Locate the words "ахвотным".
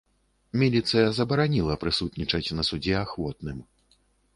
3.07-3.67